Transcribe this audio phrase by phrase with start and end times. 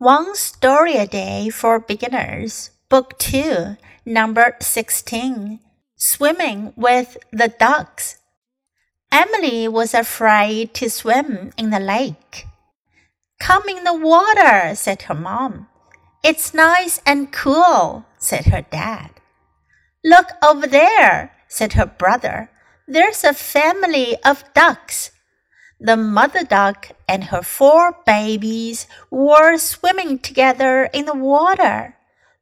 [0.00, 3.76] One Story a Day for Beginners, Book 2,
[4.06, 5.60] Number 16
[5.94, 8.16] Swimming with the Ducks.
[9.12, 12.46] Emily was afraid to swim in the lake.
[13.40, 15.68] Come in the water, said her mom.
[16.24, 19.10] It's nice and cool, said her dad.
[20.02, 22.50] Look over there, said her brother.
[22.88, 25.10] There's a family of ducks.
[25.79, 31.95] The mother duck and her four babies were swimming together in the water.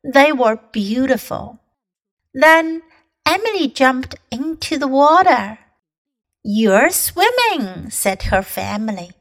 [0.03, 1.57] They were beautiful.
[2.33, 2.83] Then
[3.25, 5.57] Emily jumped into the water.
[6.43, 9.11] You're swimming, said her family.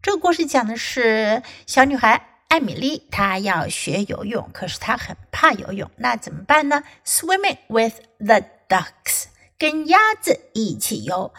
[0.00, 6.84] 这个故事讲的是小女孩艾米丽，她要学游泳，可是她很怕游泳，那怎么办呢？
[7.04, 9.24] Swimming with the ducks，
[9.58, 11.32] 跟鸭子一起游。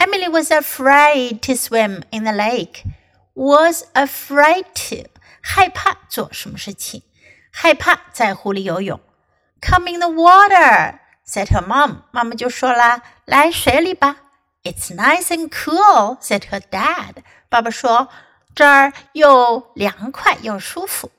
[0.00, 2.84] Emily was afraid to swim in the lake.
[3.34, 5.08] Was afraid to
[5.40, 7.02] 害怕做什么事情，
[7.50, 9.00] 害怕在湖里游泳。
[9.60, 12.02] Come in the water, said her mom.
[12.10, 14.16] 妈妈就说啦，来水里吧。
[14.62, 17.22] It's nice and cool, said her dad.
[17.48, 18.08] 爸爸说
[18.54, 21.10] 这儿又凉快又舒服。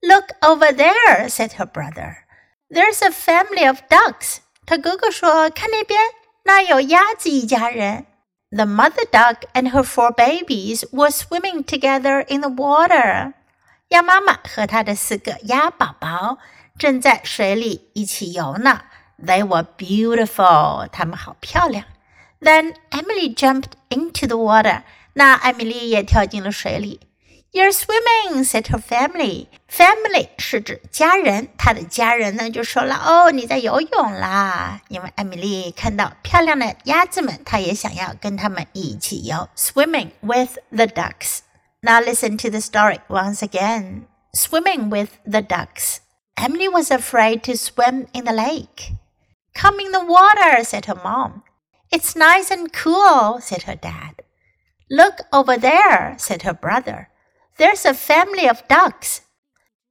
[0.00, 2.24] Look over there, said her brother.
[2.68, 4.38] There's a family of ducks.
[4.66, 6.00] 他哥哥说看那边，
[6.44, 8.06] 那有鸭子一家人。
[8.52, 13.32] the mother duck and her four babies were swimming together in the water.
[13.88, 16.38] 鸭妈妈和她的四个鸭宝宝
[16.78, 18.82] 正在水里一起游呢。
[19.18, 20.88] They were beautiful.
[20.88, 21.86] 她们好漂亮。
[22.40, 24.82] Then Emily jumped into the water.
[25.14, 27.00] 那艾米丽也跳进了水里。
[27.56, 29.46] you're swimming," said her family.
[29.68, 39.48] Family 是指家人，她的家人呢就说了：“哦，你在游泳啦！”因为艾米丽看到漂亮的鸭子们，她也想要跟它们一起游。
[39.56, 41.40] Swimming with the ducks.
[41.80, 44.02] Now listen to the story once again.
[44.32, 45.98] Swimming with the ducks.
[46.36, 48.94] Emily was afraid to swim in the lake.
[49.54, 51.42] Come in the water, said her mom.
[51.90, 54.22] It's nice and cool, said her dad.
[54.88, 57.08] Look over there, said her brother.
[57.57, 59.21] There's a family of ducks.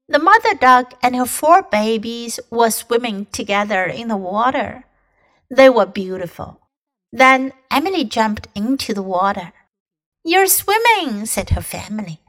[0.08, 4.84] The mother duck and her four babies were swimming together in the water.
[5.50, 6.60] They were beautiful.
[7.12, 9.52] Then Emily jumped into the water.
[10.24, 12.20] You're swimming, said her family.